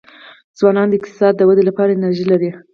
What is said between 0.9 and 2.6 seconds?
اقتصاد د ودي لپاره انرژي لري.